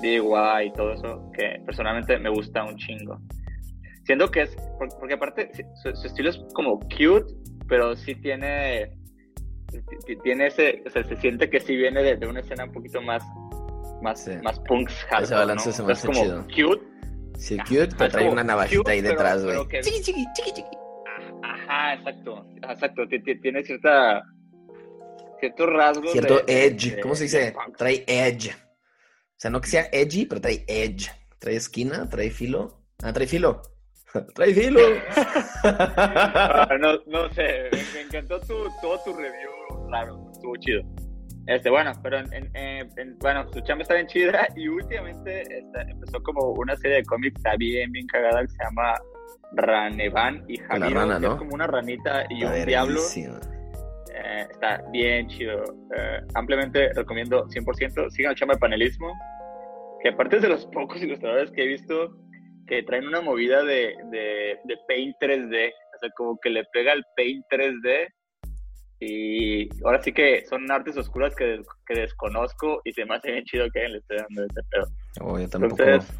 [0.00, 3.18] DIY y todo eso, que personalmente me gusta un chingo.
[4.04, 5.50] Siento que es, porque aparte
[5.82, 7.32] su, estilo es como cute,
[7.68, 8.92] pero sí tiene,
[10.22, 13.22] tiene ese, o sea, se siente que sí viene de, una escena un poquito más,
[14.02, 16.82] más, más punks Ese balance se me es como cute,
[17.36, 19.58] Sí, cute, pero trae una navajita ahí detrás, güey.
[19.82, 20.76] Chiqui, chiqui, chiqui, chiqui.
[21.42, 22.46] Ajá, exacto.
[22.62, 23.02] Exacto.
[23.42, 24.22] Tiene cierta.
[25.40, 26.12] Ciertos rasgos.
[26.12, 27.00] Cierto edge.
[27.00, 27.54] ¿Cómo se dice?
[27.76, 28.50] Trae edge.
[28.50, 31.10] O sea, no que sea edgy, pero trae edge.
[31.38, 32.84] Trae esquina, trae filo.
[33.02, 33.60] Ah, trae filo.
[34.34, 34.80] trae filo.
[35.66, 37.70] Ah, no, no sé.
[37.72, 39.50] Me, encantó tu, todo tu review.
[39.88, 40.82] Claro, estuvo chido.
[41.46, 46.52] Este, bueno, pero en, bueno, su chamba está bien chida y últimamente este, empezó como
[46.52, 48.94] una serie de cómics está bien, bien cagada que se llama
[49.52, 53.00] Ranevan y Javier, que es como una ranita y un diablo.
[54.14, 55.64] Eh, está bien chido.
[55.96, 58.10] Eh, ampliamente recomiendo 100%.
[58.10, 59.12] Sigan el chamba de panelismo,
[60.02, 62.16] que aparte es de los pocos ilustradores que he visto
[62.66, 65.72] que traen una movida de, de, de Paint 3D.
[65.94, 68.08] O sea, como que le pega el Paint 3D
[69.00, 73.44] y ahora sí que son artes oscuras que, que desconozco y se me hace bien
[73.44, 74.86] chido que alguien le esté dando ese pedo.
[75.20, 75.82] Oh, yo tampoco.
[75.82, 76.14] Entonces,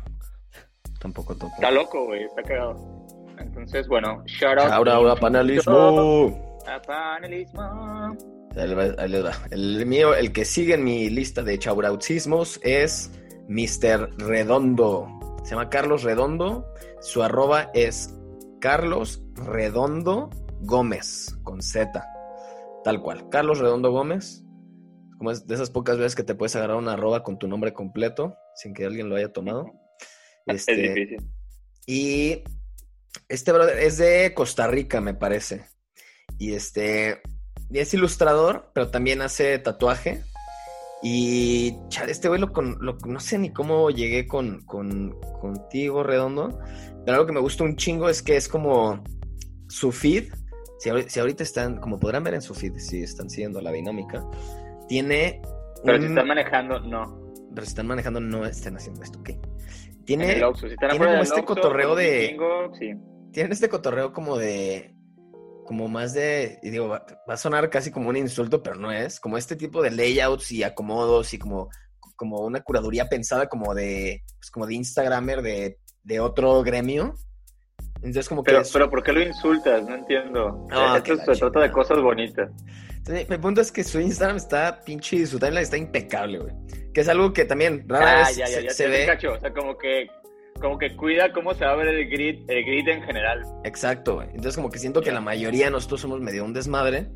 [1.00, 1.54] tampoco topo.
[1.54, 3.04] Está loco, güey, está cagado.
[3.38, 4.70] Entonces, bueno, shout out.
[4.70, 6.60] Shout out a panelismo.
[6.66, 8.16] A panelismo.
[9.50, 13.10] El mío, el que sigue en mi lista de chaurautismos es
[13.48, 14.10] Mr.
[14.18, 15.08] Redondo.
[15.42, 16.72] Se llama Carlos Redondo.
[17.00, 18.14] Su arroba es
[18.60, 22.13] Carlos Redondo Gómez con Z.
[22.84, 23.28] Tal cual.
[23.30, 24.44] Carlos Redondo Gómez.
[25.18, 27.72] Como es de esas pocas veces que te puedes agarrar una arroba con tu nombre
[27.72, 29.66] completo sin que alguien lo haya tomado.
[30.46, 31.30] Este, es difícil.
[31.86, 32.42] Y
[33.30, 35.64] este brother es de Costa Rica, me parece.
[36.38, 37.22] Y este
[37.72, 40.22] es ilustrador, pero también hace tatuaje.
[41.02, 46.58] Y chale, este güey lo, con, no sé ni cómo llegué con, con, contigo, Redondo.
[47.04, 49.02] Pero algo que me gusta un chingo es que es como
[49.68, 50.32] su feed
[51.08, 54.24] si, ahorita están, como podrán ver en su feed, si están siguiendo la dinámica,
[54.88, 55.40] tiene.
[55.82, 57.32] Pero si están manejando, no.
[57.54, 59.30] Pero si están manejando, no están haciendo esto, ¿ok?
[60.04, 62.36] Tiene, tiene como este cotorreo de.
[63.32, 64.94] Tienen este cotorreo como de.
[65.64, 66.58] Como más de.
[66.62, 69.18] Y digo, va, a sonar casi como un insulto, pero no es.
[69.18, 71.70] Como este tipo de layouts y acomodos y como,
[72.16, 74.22] como una curaduría pensada como de.
[74.36, 77.14] Pues como de Instagramer de, de otro gremio
[78.04, 79.82] entonces, como pero, Pero, ¿por qué lo insultas?
[79.84, 80.66] No entiendo.
[81.04, 82.50] Esto se trata de cosas bonitas.
[82.98, 86.54] Entonces, mi punto es que su Instagram está pinche y su timeline está impecable, güey.
[86.92, 89.06] Que es algo que también rara ah, vez ya, ya, ya, se, ve.
[89.06, 89.32] Cacho.
[89.32, 90.06] O sea, como que
[90.60, 93.42] como que cuida cómo se va a ver el grid, el grid en general.
[93.64, 94.28] Exacto, güey.
[94.28, 97.08] Entonces como que siento que la mayoría de nosotros somos medio un desmadre,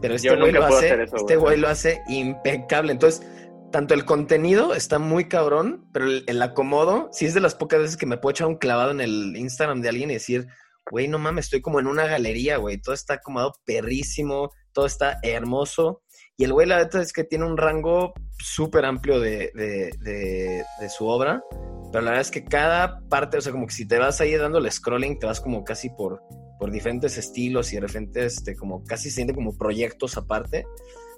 [0.00, 2.92] pero este güey lo hace, este güey lo hace impecable.
[2.92, 3.26] Entonces,
[3.70, 7.96] tanto el contenido está muy cabrón, pero el, acomodo, si es de las pocas veces
[7.96, 10.46] que me puedo echar un clavado en el Instagram de alguien y decir,
[10.90, 15.18] güey, no mames, estoy como en una galería, güey, todo está acomodado perrísimo, todo está
[15.22, 16.02] hermoso.
[16.36, 20.88] Y el güey, la verdad es que tiene un rango súper amplio de, de, de,
[20.90, 21.42] su obra,
[21.90, 24.34] pero la verdad es que cada parte, o sea, como que si te vas ahí
[24.36, 26.22] dando el scrolling, te vas como casi por,
[26.58, 30.66] por diferentes estilos y de repente, este, como casi se siente como proyectos aparte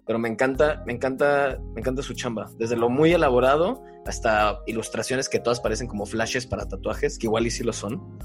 [0.08, 2.50] pero me encanta, me encanta, me encanta su chamba.
[2.56, 7.46] Desde lo muy elaborado hasta ilustraciones que todas parecen como flashes para tatuajes, que igual
[7.46, 8.18] y sí lo son.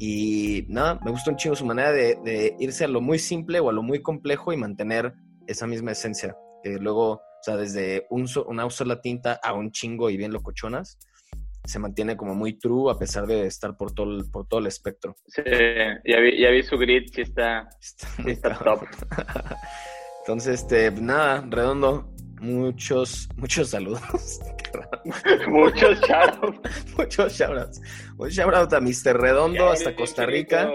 [0.00, 3.70] Y nada, me gusta un chingo su manera de, irse a lo muy simple o
[3.70, 5.14] a lo muy complejo y mantener
[5.46, 6.36] esa misma esencia.
[6.64, 10.98] Que luego, o sea, desde un una sola tinta a un chingo y bien locochonas,
[11.64, 14.66] se mantiene como muy true a pesar de estar por todo el, por todo el
[14.66, 15.14] espectro.
[15.28, 15.42] Sí,
[16.04, 18.80] ya vi, ya vi su grid, sí está, está, sí está top.
[20.28, 22.12] Entonces, este, nada, redondo,
[22.42, 24.02] muchos, muchos saludos.
[25.48, 26.98] muchos shoutouts.
[26.98, 27.80] muchos shoutouts.
[28.18, 29.18] Un shoutout a Mr.
[29.18, 30.68] Redondo hasta Costa Rica.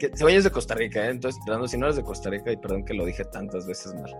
[0.00, 1.10] Que, se es de Costa Rica, ¿eh?
[1.10, 3.94] Entonces, Redondo, si no eres de Costa Rica, y perdón que lo dije tantas veces
[3.94, 4.12] mal.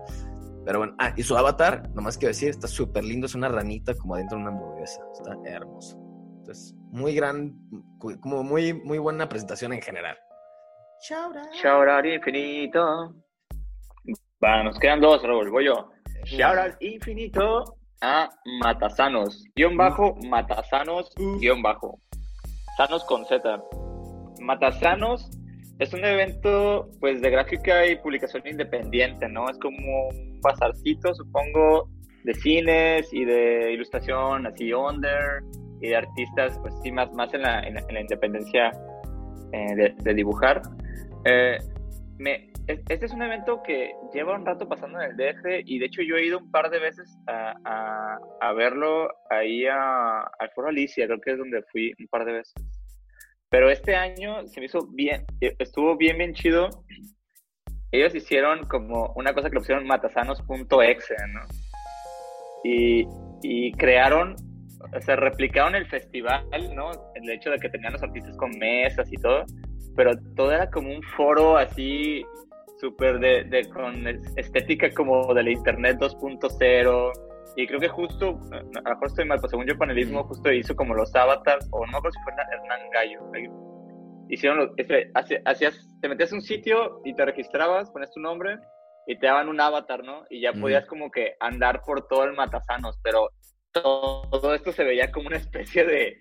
[0.63, 3.95] Pero bueno, ah, y su avatar, nomás quiero decir, está súper lindo, es una ranita
[3.95, 5.01] como adentro de una hamburguesa.
[5.11, 5.99] Está hermoso.
[6.37, 7.53] Entonces, muy gran,
[7.99, 10.17] como muy, muy buena presentación en general.
[11.01, 11.53] Shoutout.
[11.53, 13.26] Shoutout infinito.
[14.43, 15.49] Va, nos quedan dos, Raúl.
[15.49, 15.89] Voy yo.
[16.25, 18.29] Shout out infinito a
[18.61, 19.43] Matasanos.
[19.55, 21.99] Guión bajo, Matasanos, guion bajo.
[22.77, 23.63] Sanos con Z.
[24.39, 25.29] Matasanos
[25.79, 29.49] es un evento pues de gráfica y publicación independiente, ¿no?
[29.49, 31.89] Es como un pasarcito, supongo,
[32.23, 35.43] de cines y de ilustración así under
[35.81, 38.71] y de artistas, pues sí, más, más en, la, en, la, independencia
[39.53, 40.61] eh, de, dibujar.
[41.25, 41.57] Eh,
[42.17, 45.85] me, este es un evento que lleva un rato pasando en el DF y de
[45.85, 51.05] hecho yo he ido un par de veces a, a, verlo ahí al Foro Alicia,
[51.05, 52.53] creo que es donde fui un par de veces.
[53.49, 56.69] Pero este año se me hizo bien, estuvo bien, bien chido.
[57.91, 61.41] Ellos hicieron como una cosa que lo pusieron matasanos.exe, ¿no?
[62.65, 63.07] Y,
[63.43, 64.35] y crearon
[64.99, 66.91] se replicaron el festival, ¿no?
[67.15, 69.45] El hecho de que tenían los artistas con mesas y todo,
[69.95, 72.23] pero todo era como un foro así
[72.79, 77.11] súper de, de, con estética como del internet 2.0
[77.59, 80.75] y creo que justo, a lo mejor estoy mal, pero según yo panelismo justo hizo
[80.75, 83.19] como los avatars, o no creo si fue Hernán Gallo.
[84.29, 84.69] Hicieron los,
[85.45, 88.59] hacías, te metías un sitio y te registrabas, ponías tu nombre
[89.07, 90.25] y te daban un avatar, ¿no?
[90.29, 93.31] Y ya podías como que andar por todo el Matasanos, pero
[93.71, 96.15] todo, esto se veía como una especie de,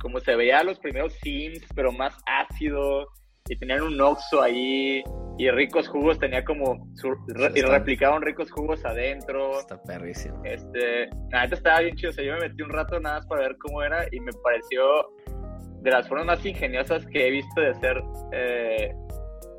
[0.00, 3.06] como se veía los primeros Sims, pero más ácido,
[3.48, 5.04] y tenían un Oxxo ahí,
[5.40, 6.86] y ricos jugos tenía como
[7.54, 9.58] y replicaban ricos jugos adentro.
[9.58, 10.38] Está perrísimo.
[10.44, 13.40] Este, nada, estaba bien chido, o sea, yo me metí un rato nada más para
[13.48, 14.82] ver cómo era y me pareció
[15.80, 18.94] de las formas más ingeniosas que he visto de hacer eh,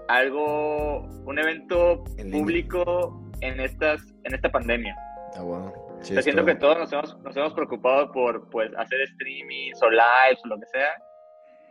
[0.08, 4.96] algo, un evento público en estas, en esta pandemia.
[5.36, 5.74] Ah, bueno.
[6.02, 10.48] siento que todos nos hemos, nos hemos preocupado por pues hacer streamings o lives o
[10.48, 10.94] lo que sea.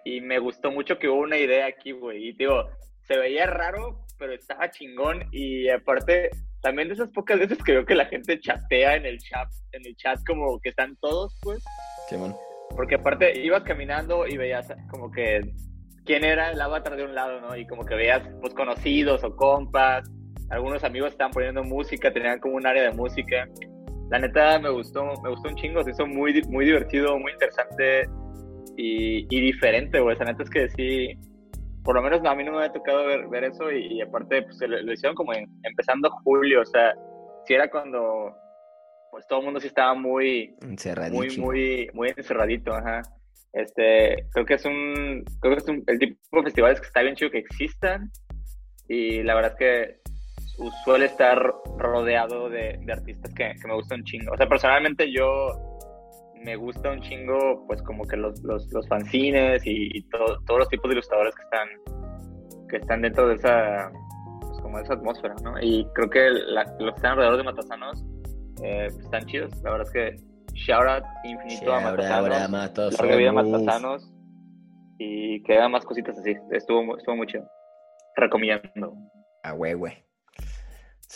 [0.05, 2.31] Y me gustó mucho que hubo una idea aquí, güey.
[2.31, 2.67] Y digo,
[3.11, 6.31] se veía raro, pero estaba chingón y aparte
[6.63, 9.85] también de esas pocas veces que veo que la gente chatea en el chat, en
[9.85, 11.65] el chat como que están todos, pues.
[12.09, 12.39] Qué bueno.
[12.77, 15.41] Porque aparte ibas caminando y veías como que
[16.05, 17.57] quién era el avatar de un lado, ¿no?
[17.57, 20.09] Y como que veías pues conocidos o compas,
[20.51, 23.49] algunos amigos estaban poniendo música, tenían como un área de música.
[24.11, 28.09] La neta me gustó, me gustó un chingo, se hizo muy, muy divertido, muy interesante
[28.77, 30.17] y, y diferente, güey.
[30.17, 31.19] La neta es que sí,
[31.91, 34.61] por lo menos a mí no me había tocado ver, ver eso y, aparte pues,
[34.61, 35.33] lo, hicieron como
[35.65, 36.95] empezando julio, o sea,
[37.45, 38.33] si era cuando
[39.11, 40.55] pues todo el mundo sí estaba muy
[41.11, 43.03] muy muy muy encerradito, ajá.
[43.53, 47.03] Este, creo que es un creo que es un, el tipo de festivales que está
[47.03, 48.09] bien chido que existan
[48.87, 50.01] y la verdad es que
[50.85, 51.43] suele estar
[51.77, 54.33] rodeado de, de artistas que, que me gustan chingo.
[54.33, 55.59] O sea, personalmente yo
[56.41, 60.89] me gusta un chingo, pues como que los, los, los fanzines y, todos los tipos
[60.89, 61.69] de ilustradores que están,
[62.69, 63.91] que están dentro de esa,
[64.41, 65.55] pues como de esa atmósfera, ¿no?
[65.61, 68.05] Y creo que los que están alrededor de Matasanos
[68.63, 69.53] eh, pues, están chidos.
[69.63, 72.99] La verdad es que shout out infinito a Matasanos.
[72.99, 74.13] Larga vida Matasanos.
[74.99, 76.37] Y que más cositas así.
[76.51, 77.47] Estuvo, estuvo muy chido.
[78.17, 78.95] Recomiendo.
[79.43, 80.05] A güey, güey.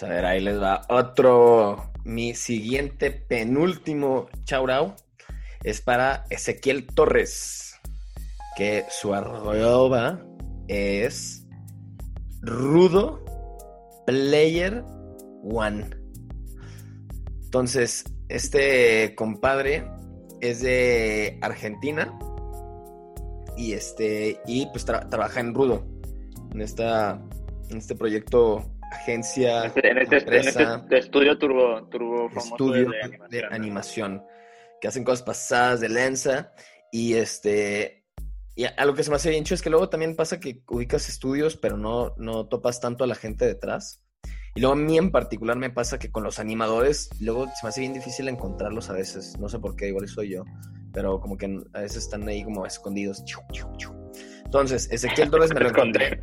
[0.03, 4.97] A ver, ahí les va otro, mi siguiente penúltimo chaurao
[5.65, 7.81] es para Ezequiel Torres,
[8.57, 10.23] que su arroba
[10.69, 11.47] es
[12.43, 13.25] Rudo
[14.07, 14.85] Player
[15.43, 15.89] One.
[17.45, 19.89] Entonces, este compadre
[20.41, 22.17] es de Argentina
[23.57, 25.87] y este y pues trabaja en Rudo
[26.53, 27.23] en esta
[27.71, 32.91] en este proyecto agencia en este, empresa, este estudio turbo turbo estudio
[33.31, 34.23] de animación
[34.81, 36.53] que hacen cosas pasadas de lanza.
[36.93, 38.05] Y este.
[38.57, 41.09] Y algo que se me hace bien chido es que luego también pasa que ubicas
[41.09, 44.01] estudios, pero no, no topas tanto a la gente detrás.
[44.55, 47.71] Y luego a mí en particular me pasa que con los animadores, luego se me
[47.71, 49.37] hace bien difícil encontrarlos a veces.
[49.41, 50.45] No sé por qué, igual soy yo.
[50.93, 53.25] Pero como que a veces están ahí como escondidos.
[54.45, 56.21] Entonces, Ezequiel Torres me lo encontré.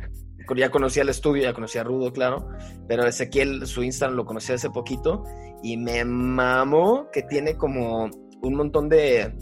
[0.56, 2.48] Ya conocía el estudio, ya conocía a Rudo, claro.
[2.88, 5.26] Pero Ezequiel, su Instagram lo conocí hace poquito.
[5.62, 8.10] Y me mamó que tiene como
[8.42, 9.34] un montón de...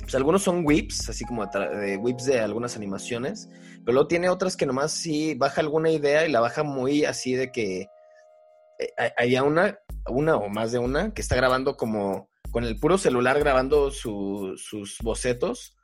[0.00, 3.48] Pues algunos son whips, así como de whips de algunas animaciones,
[3.84, 7.34] pero luego tiene otras que nomás sí baja alguna idea y la baja muy así
[7.34, 7.82] de que
[8.80, 12.98] eh, había una, una o más de una, que está grabando como con el puro
[12.98, 15.76] celular grabando sus bocetos.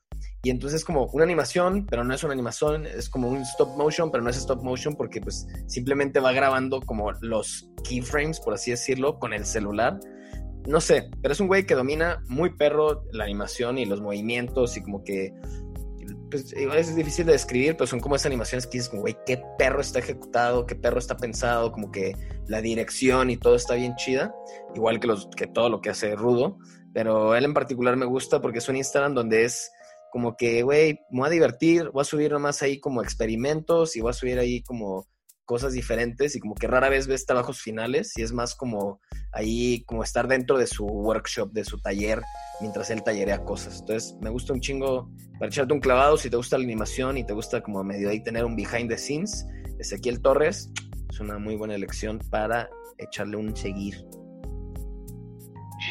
[0.43, 3.77] Y entonces es como una animación, pero no es una animación, es como un stop
[3.77, 8.55] motion, pero no es stop motion porque pues simplemente va grabando como los keyframes, por
[8.55, 9.99] así decirlo, con el celular
[10.67, 14.77] no sé, pero es un güey que domina muy perro la animación y los movimientos
[14.77, 15.33] y como que
[16.31, 19.81] pues es difícil de describir, pero son como esas animaciones que dices güey, qué perro
[19.81, 22.17] está ejecutado, qué perro está pensado, como que
[22.49, 24.35] la dirección y todo está bien chida,
[24.75, 26.59] igual que, los, que todo lo que hace Rudo,
[26.93, 29.71] pero él en particular me gusta porque es un Instagram donde es
[30.11, 34.01] como que, güey, me voy a divertir, voy a subir nomás ahí como experimentos y
[34.01, 35.07] voy a subir ahí como
[35.47, 39.01] cosas diferentes y como que rara vez ves trabajos finales y es más como
[39.33, 42.21] ahí como estar dentro de su workshop, de su taller,
[42.61, 43.81] mientras él tallerea cosas.
[43.81, 47.25] Entonces me gusta un chingo para echarte un clavado si te gusta la animación y
[47.25, 49.47] te gusta como medio ahí tener un behind the scenes.
[49.79, 50.71] Ezequiel Torres
[51.11, 53.95] es una muy buena elección para echarle un seguir.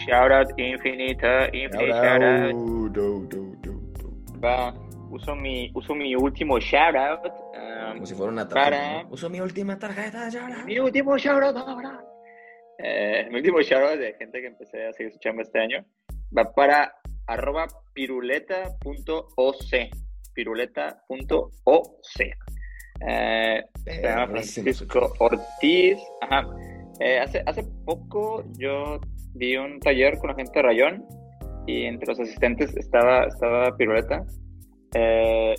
[0.05, 2.55] Shout out infinita, infinita shout out.
[4.43, 4.73] Va,
[5.09, 7.31] uso mi, uso mi último shout out
[7.95, 9.07] como si fuera una tarjeta.
[9.09, 10.29] Uso mi última tarjeta,
[10.65, 11.55] Mi último shoutout
[12.77, 15.85] Eh, mi último shoutout de gente que empecé a seguir escuchando este año
[16.37, 16.93] va para
[17.27, 19.55] arroba piruleta.oc.
[20.33, 21.95] Piruleta.oc.
[23.07, 25.97] Eh, se llama Francisco Ortiz.
[26.21, 26.47] Ajá.
[26.99, 28.99] Eh, hace, hace poco yo
[29.33, 31.05] di un taller con la gente de Rayón
[31.67, 34.25] y entre los asistentes estaba, estaba Piruleta.
[34.93, 35.55] Eh,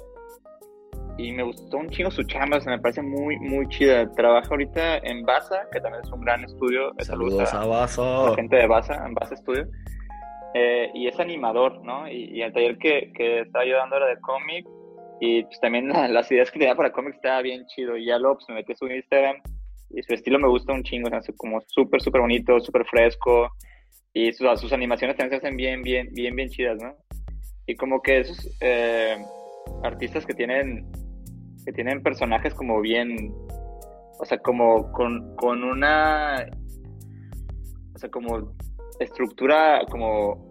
[1.19, 4.11] y me gustó un chingo su chamba, se me parece muy, muy chida.
[4.13, 6.93] Trabaja ahorita en Baza, que también es un gran estudio.
[6.99, 8.31] Saludos a, Baza.
[8.31, 9.67] La gente de Baza, en Baza Studio.
[10.53, 12.07] Eh, y es animador, ¿no?
[12.11, 14.67] Y, el taller que, que estaba yo dando era de cómic.
[15.19, 17.97] Y pues también las ideas que tenía para cómics estaba bien chido.
[17.97, 19.37] Y ya luego pues, me metí a su Instagram
[19.91, 21.09] y su estilo me gusta un chingo.
[21.09, 23.51] O sea, como súper, súper bonito, súper fresco.
[24.13, 26.95] Y sus, sus animaciones también se hacen bien, bien, bien, bien chidas, ¿no?
[27.67, 29.17] Y como que esos eh,
[29.83, 30.87] artistas que tienen
[31.67, 33.35] que tienen personajes como bien,
[34.21, 36.47] o sea, como con, con una,
[37.93, 38.55] o sea, como
[39.01, 40.49] estructura como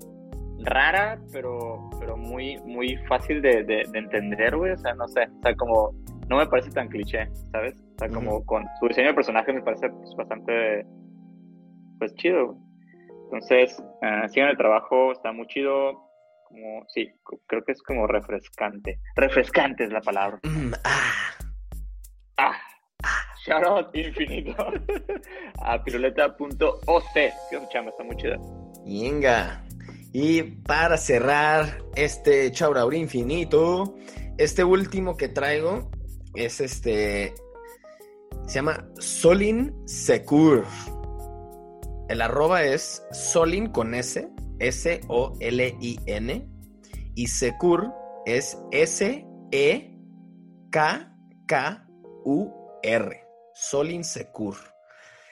[0.60, 5.42] rara, pero, pero muy, muy fácil de, de, entender, güey, o sea, no sé, o
[5.42, 5.92] sea, como,
[6.28, 7.76] no me parece tan cliché, ¿sabes?
[7.96, 10.86] O sea, como con su diseño de personaje me parece pues, bastante,
[11.98, 12.58] pues chido,
[13.26, 16.05] Entonces, uh, sigan el trabajo, está muy chido,
[16.48, 17.12] como, sí,
[17.48, 19.00] creo que es como refrescante.
[19.16, 20.40] Refrescante es la palabra.
[20.44, 21.36] Mm, ah.
[22.38, 22.58] Ah.
[23.46, 24.56] Shout out infinito
[25.62, 27.14] a piruleta.oc.
[27.14, 28.38] Que chamba, está muy chida.
[28.84, 29.64] Venga.
[30.14, 33.96] Y para cerrar este chauraur infinito,
[34.38, 35.92] este último que traigo
[36.34, 37.36] es este.
[38.48, 40.66] Se llama Solin Secur.
[42.10, 44.28] El arroba es Solin con S
[44.60, 46.50] S-O-L-I-N,
[47.16, 47.94] y Secur
[48.26, 49.96] es S-E-K-K-U-R.
[53.54, 54.58] Solin Secur.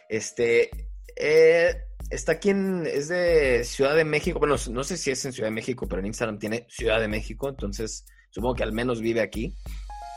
[0.08, 0.70] Este,
[1.18, 1.76] eh,
[2.10, 5.48] está aquí en, es de Ciudad de México, bueno, no sé si es en Ciudad
[5.48, 9.22] de México, pero en Instagram tiene Ciudad de México, entonces supongo que al menos vive
[9.22, 9.56] aquí.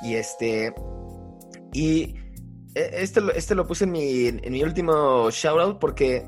[0.03, 0.75] Y este,
[1.73, 2.15] y
[2.75, 6.27] e, este, este lo puse en mi, en mi último shoutout porque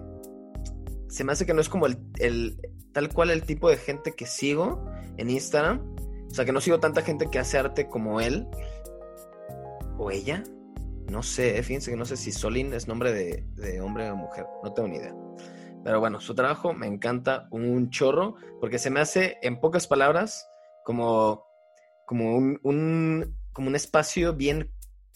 [1.09, 2.61] se me hace que no es como el,
[2.92, 4.85] tal cual el tipo de gente que sigo
[5.16, 5.97] en Instagram.
[6.31, 8.47] O sea, que no sigo tanta gente que hace arte como él
[9.97, 10.44] o ella.
[11.11, 14.47] No sé, eh, fíjense que no sé si Solín es nombre de, hombre o mujer.
[14.62, 15.14] No tengo ni idea.
[15.83, 20.47] Pero bueno, su trabajo me encanta un chorro porque se me hace, en pocas palabras,
[20.85, 21.47] como,
[22.05, 24.71] como un, como un espacio bien,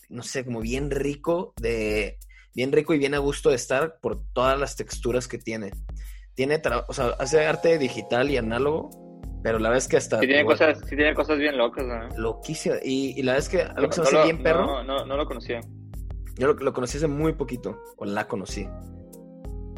[0.08, 2.18] no sé, como bien rico de,
[2.54, 5.72] bien rico y bien a gusto de estar por todas las texturas que tiene.
[6.34, 8.90] Tiene, o sea, hace arte digital y análogo,
[9.42, 10.18] pero la vez que hasta...
[10.20, 12.08] Sí tiene, cosas, sí tiene cosas bien locas, ¿no?
[12.16, 12.76] Loquísima.
[12.82, 14.66] Y, y la vez que algo que se me hace bien perro...
[14.66, 15.60] No, no, no lo conocía.
[16.36, 18.68] Yo lo, lo, conocí hace muy poquito, o la conocí.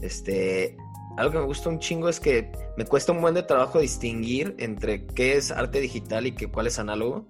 [0.02, 0.76] Este...
[1.16, 4.56] Algo que me gusta un chingo es que me cuesta un buen de trabajo distinguir
[4.58, 7.28] entre qué es arte digital y qué, cuál es análogo.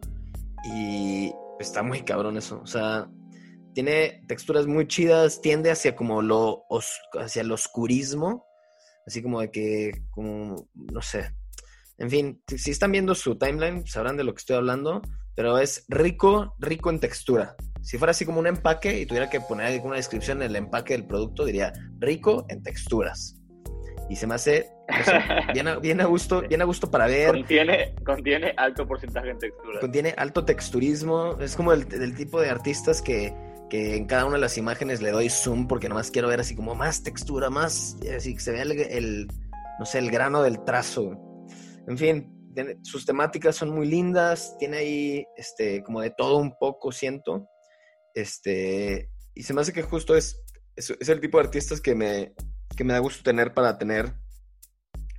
[0.65, 2.61] Y está muy cabrón eso.
[2.63, 3.09] O sea,
[3.75, 6.65] tiene texturas muy chidas, tiende hacia como lo
[7.21, 8.47] hacia el oscurismo,
[9.07, 11.35] así como de que como no sé.
[11.99, 15.03] En fin, si están viendo su timeline sabrán de lo que estoy hablando,
[15.37, 17.57] pero es rico, rico en textura.
[17.83, 20.95] Si fuera así como un empaque y tuviera que poner alguna descripción en el empaque
[20.95, 23.39] del producto, diría rico en texturas.
[24.09, 24.71] Y se me hace
[25.53, 27.33] bien, a, bien, a, gusto, bien a gusto para ver.
[27.33, 29.81] Contiene, contiene alto porcentaje en textura.
[29.81, 31.39] Contiene alto texturismo.
[31.41, 33.35] Es como el, el tipo de artistas que
[33.75, 36.55] que en cada una de las imágenes le doy zoom porque nomás quiero ver así
[36.55, 39.27] como más textura, más, así que se vea el,
[39.81, 41.19] no sé, el grano del trazo.
[41.89, 46.93] En fin, sus temáticas son muy lindas, tiene ahí, este, como de todo un poco,
[46.93, 47.49] siento,
[48.15, 50.41] este, y se me hace que justo es,
[50.77, 52.33] es, el tipo de artistas que me,
[52.77, 54.15] que me da gusto tener para tener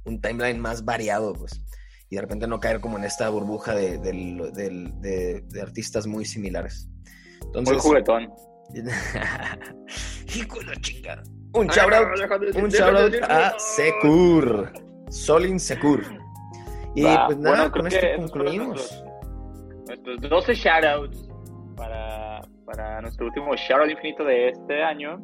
[0.06, 1.62] un timeline más variado, pues,
[2.10, 6.88] y de repente no caer como en esta burbuja de, de artistas muy similares.
[7.64, 8.34] Muy juguetón.
[10.36, 11.24] Hijo de chingada.
[11.54, 14.74] Un shoutout, un shoutout a Secur.
[15.10, 16.04] Solin Secur.
[16.96, 19.04] Y pues nada, con esto concluimos.
[19.88, 21.30] Nuestros, 12 shoutouts
[21.76, 25.20] para, para nuestro último shoutout infinito de este año.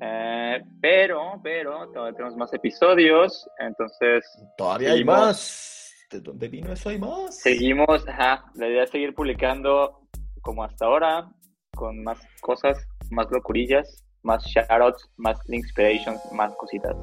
[0.00, 4.24] Eh, pero, pero, todavía tenemos más episodios, entonces...
[4.56, 5.94] Todavía hay más.
[6.10, 7.38] ¿De dónde vino eso hay más?
[7.40, 10.00] Seguimos, ajá, la idea es seguir publicando
[10.42, 11.28] como hasta ahora,
[11.74, 12.78] con más cosas,
[13.10, 16.94] más locurillas, más shoutouts, más inspirations, más cositas.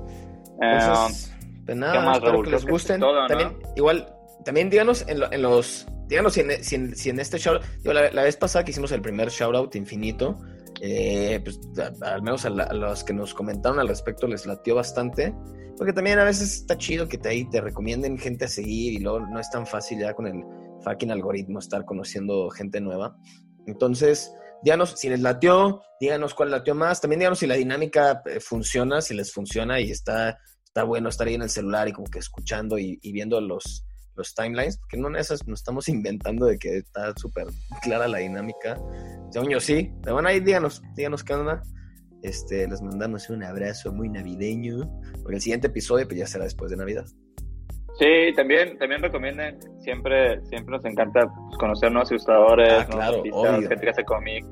[0.57, 1.33] Pues,
[1.65, 3.01] pues nada, más, espero que les gusten.
[3.27, 4.13] también, igual,
[4.45, 8.37] también díganos en, en, los, díganos si en, si en, este shout la, la, vez
[8.37, 10.37] pasada que hicimos el primer shoutout infinito,
[10.83, 11.59] Eh, pues
[12.01, 15.33] al menos a, los que nos comentaron al respecto les latió bastante.
[15.77, 18.99] Porque también a veces está chido que te, ahí te recomienden gente a seguir y
[18.99, 20.43] luego no es tan fácil ya con el
[20.83, 23.15] fucking algoritmo estar conociendo gente nueva.
[23.67, 24.33] Entonces,
[24.63, 27.01] díganos si les latió, díganos cuál latió más.
[27.01, 31.27] También díganos si la dinámica eh, funciona, si les funciona y está, está bueno estar
[31.27, 33.85] ahí en el celular y como que escuchando y, viendo los,
[34.15, 37.47] los timelines, porque no esas nos estamos inventando de que está súper
[37.81, 38.77] clara la dinámica.
[39.31, 41.61] Según yo sí, pero bueno, ahí díganos, díganos qué onda.
[42.23, 44.91] Este, les mandamos un abrazo muy navideño,
[45.23, 47.05] porque el siguiente episodio pues ya será después de Navidad.
[47.99, 53.77] Sí, también, también recomienden, siempre, siempre nos encanta pues, conocer nuevos ilustradores, ah, claro, gente
[53.77, 54.45] que hace cómic.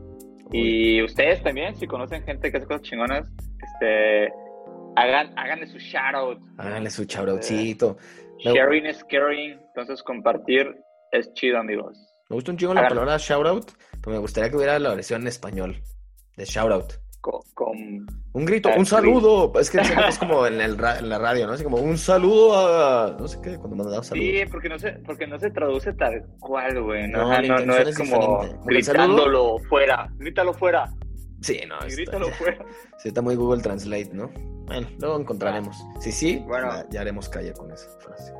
[0.52, 3.32] Y ustedes también, si conocen gente que hace cosas chingonas,
[3.64, 4.34] este,
[4.96, 6.40] hagan, háganle su shoutout.
[6.58, 7.98] Háganle su shoutoutcito.
[8.40, 10.76] sharing is caring, entonces compartir
[11.12, 11.98] es chido, amigos.
[12.30, 13.72] Me gusta un chingo la palabra shoutout,
[14.02, 15.82] pero me gustaría que hubiera la versión en español
[16.36, 17.42] de shoutout con,
[18.34, 19.52] un grito, un saludo.
[19.60, 21.54] Es que es como en, el en, la radio, ¿no?
[21.54, 23.18] Así como un saludo a.
[23.20, 24.30] No sé qué, cuando mandamos saludos.
[24.30, 27.08] Sí, porque no se, porque no se traduce tal cual, güey.
[27.10, 30.10] No, no, es, como gritándolo fuera.
[30.18, 30.94] Grítalo fuera.
[31.42, 31.78] Sí, no.
[31.80, 32.66] Grítalo fuera.
[32.98, 34.30] Sí, está muy Google Translate, ¿no?
[34.66, 35.84] Bueno, luego encontraremos.
[36.00, 38.34] Sí, sí, bueno, ya, haremos calle con esa frase.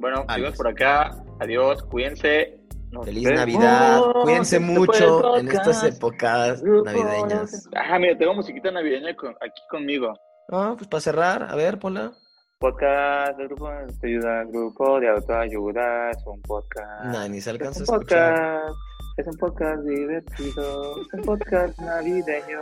[0.00, 1.16] Bueno, amigos por acá.
[1.40, 2.58] Adiós, cuídense.
[3.04, 4.00] Feliz Navidad.
[4.22, 7.68] Cuídense mucho en estas épocas navideñas.
[7.74, 10.14] Ah, mira, tengo musiquita navideña aquí conmigo.
[10.50, 12.12] Ah, pues para cerrar, a ver, ponla.
[12.58, 17.04] Podcast grupo de ayuda, grupo de autoayuda, es un podcast.
[17.04, 18.74] Nah, ni se alcanza es un podcast,
[19.16, 22.60] Es un podcast divertido, es un podcast navideño,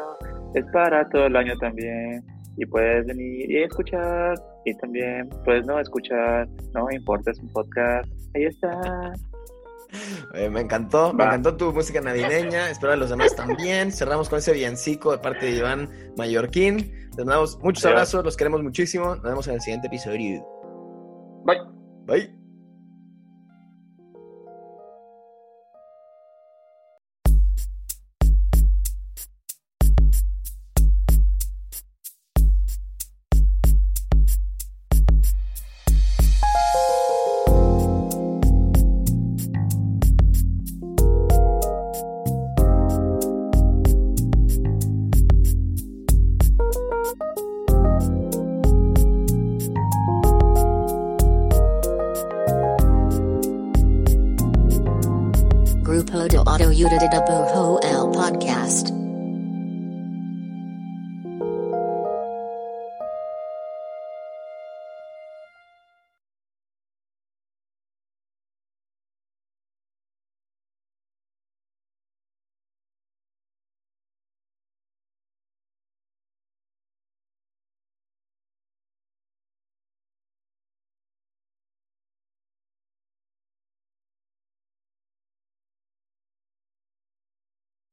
[0.54, 2.22] es para todo el año también.
[2.58, 8.08] Y puedes venir y escuchar, y también puedes no escuchar, no importa, es un podcast.
[8.34, 9.14] Ahí está.
[10.50, 12.70] Me encantó, me encantó tu música navideña.
[12.70, 13.92] Espero a los demás también.
[13.92, 17.10] Cerramos con ese villancico de parte de Iván Mallorquín.
[17.16, 19.16] Les damos muchos abrazos, los queremos muchísimo.
[19.16, 20.44] Nos vemos en el siguiente episodio.
[21.44, 21.60] Bye.
[22.06, 22.45] Bye.